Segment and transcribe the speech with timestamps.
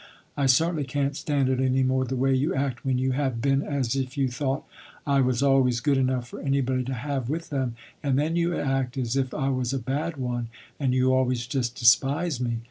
[0.35, 3.61] I certainly can't stand it any more the way you act when you have been
[3.61, 4.63] as if you thought
[5.05, 8.97] I was always good enough for anybody to have with them, and then you act
[8.97, 10.47] as if I was a bad one
[10.79, 12.57] and you always just despise me.